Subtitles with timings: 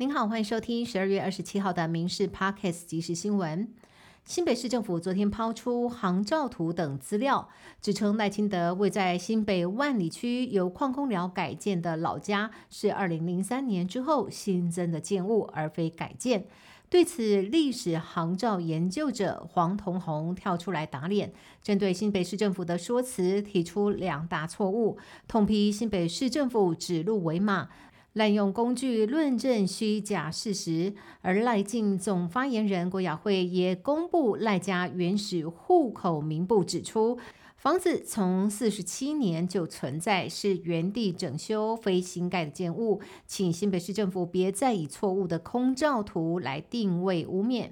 [0.00, 3.68] 您好，欢迎收听十二月二十七号的《民事 Podcast》即时新闻。
[4.24, 7.48] 新北市政府昨天抛出航照图等资料，
[7.82, 16.46] 指称赖清德位在新北万里区由矿工寮改建的老家是二零零三年之后新增的建物，而非改建。
[16.90, 24.96] 对此，历史航照研究者黄同宏跳出来打脸，针对新北市政府的说辞提出两大错误，
[25.26, 27.68] 痛批新北市政府指鹿为马。
[28.18, 37.16] 滥用工具论证虚假事实，而赖进总发言人郭雅慧也公布赖家原始户口名簿，指出
[37.56, 47.68] 房子从四十七年就存在，是原地整修非新盖的建物，请新北市政府别再以错误的空照图来定位污蔑。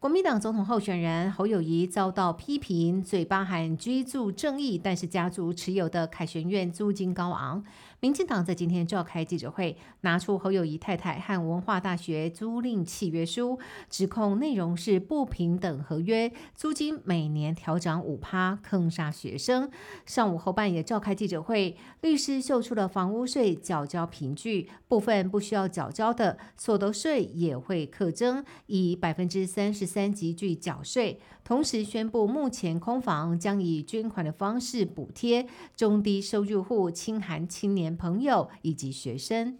[0.00, 7.62] 国民党总统候选人侯友谊遭到批评，嘴巴喊居住正义，但是家族持有的凯旋院租金高昂。
[8.02, 19.70] 民进党在今天召开记者会，拿出侯友谊太太和文化大学租赁契约书，指控内容是不平等合约，租金每年调涨五趴，坑杀学生。
[20.04, 31.20] 上午后半也召开记者会，律师秀出了房屋税缴交凭据，部分不需要缴交的所得税也会课征，以百分之三十三级距缴税。
[31.44, 37.91] 同时宣布，目前空房将以捐款的方式补贴中低收入户、清寒青年。
[37.96, 39.58] 朋友以及学生，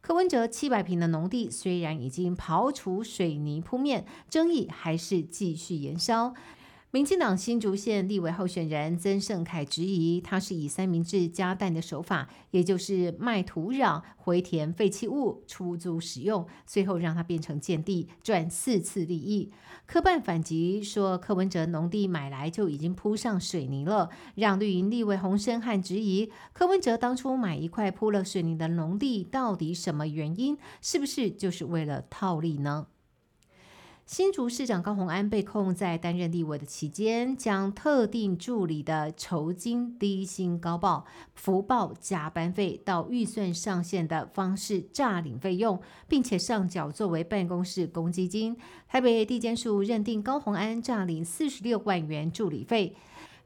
[0.00, 6.34] 柯文哲七百平的农地虽然已经刨除水泥铺面，争议还是继续延烧。
[6.92, 19.52] 民进党新竹县立委候选人曾盛凯质疑，他是以三明治加蛋的手法，也就是卖土壤、回填废弃物出租使用，最后让他变成建地赚四次利益。
[19.84, 30.56] 科办反击说，柯文哲农地买来就已经铺上水泥了，让绿营立委洪生汉质疑，柯文哲当初买一块铺了水泥的农地，到底什么原因？
[30.80, 32.86] 是不是就是为了套利呢？
[34.06, 48.56] 新竹市长高虹安被控在担任立委的期间，将特定助理的酬金低薪高报、福报加班费到预算上限的方式诈领费用，并且上缴作为办公室公积金。
[48.86, 52.94] 台北地检署认定高虹安诈领四十六万元助理费。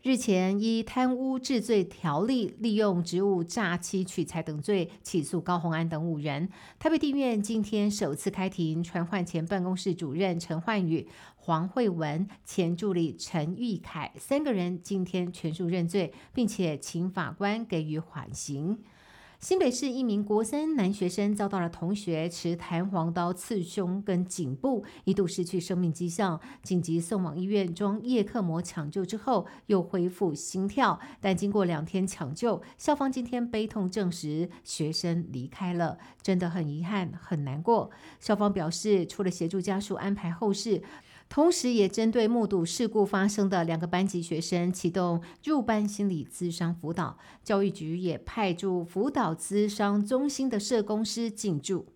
[0.03, 6.49] 日前，依贪污治罪条例，利用职务诈欺取财等罪起诉高鸿安等五人。
[6.78, 11.06] 台北地院今天首次开庭，传唤前办公室主任陈焕宇、
[11.37, 18.78] 黄慧文、前助理陈玉凯三个人，今天全数认罪，并且请法官给予缓刑。
[19.41, 37.91] 新北市一名国三男学生遭到了同学持弹簧刀刺胸跟颈部，一度失去生命迹象，紧急送往医院装叶克膜抢救之后，又恢复心跳，但经过两天抢救，校方今天悲痛证实学生离开了，真的很遗憾，很难过。
[38.21, 40.83] 校方表示，除了协助家属安排后事。
[41.31, 51.87] 同时，也针对目睹事故发生的两个班级学生启动入班心理咨商辅导，教育局也派驻辅导咨商中心的社工师进驻。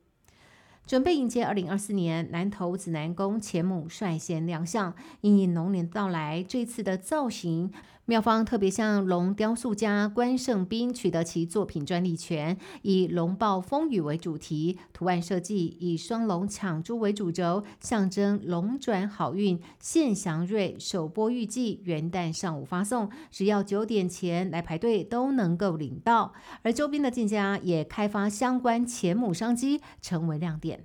[0.86, 4.94] 准备迎接二零二四年，南投指南宫前母率先亮相。
[5.22, 7.72] 因应龙年到来，这次的造型，
[8.06, 20.76] 妙方特别向龙雕塑家关胜斌取得其作品专利权，以龙暴风雨为主题，图案设计以双龙抢珠为主轴，象征龙转好运现祥瑞。
[20.78, 26.34] 首播预计元旦上午发送，只要九点前来排队都能够领到。
[26.60, 30.84] 而周边的店家也开发相关前母商机，成为亮点。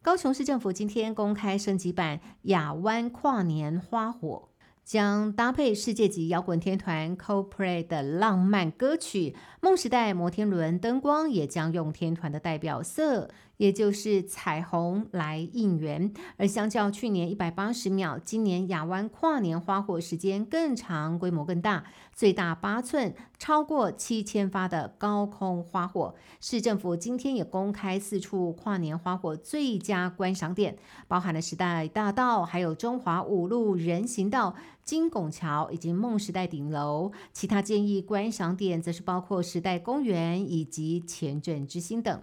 [0.00, 4.48] 高雄市政府今天公开升级版亚湾跨年花火，
[4.84, 13.30] 将搭配世界级摇滚天团 CoPlay 的浪漫歌曲《梦时代》，摩天轮灯光也将用天团的代表色。
[13.58, 26.14] 也就是彩虹来应援，而相较去年一百八十秒，今年亚湾跨年花火时间更长，规模更大，最大八寸，超过七千发的高空花火。
[26.40, 30.76] 市政府今天也公开四处跨年花火最佳观赏点，
[31.06, 37.12] 包含了时代大道、还有中华五路人行道、金拱桥以及梦时代顶楼。
[37.32, 42.20] 其他建议观赏点则是包括时代公园以及前镇之星等。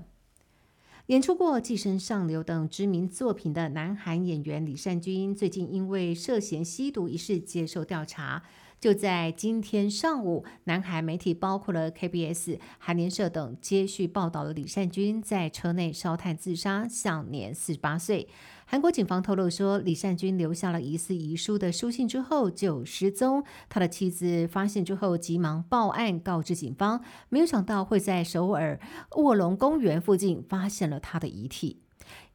[1.09, 8.43] 演出过《寄生上流》等知名作品的南韩演员李善均，最近因为涉嫌吸毒一事接受调查。
[8.79, 18.27] 就在今天上午，南韩媒体包括了 KBS、韩联社等接续报道了李善均在车内烧炭自杀，享年四十八岁。
[18.71, 23.43] 韩国警方透露说，李善均留下了疑似遗书的书信之后就失踪。
[23.67, 28.79] 他的妻子发现之后急忙报案告知警方，没有想到会在首尔
[29.15, 31.81] 卧龙公园附近发现了他的遗体。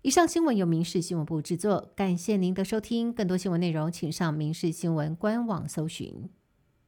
[0.02, 3.12] 以上新闻由民事新闻部制作，感谢您的收听。
[3.12, 6.28] 更多新闻内容，请上民事新闻官网搜寻。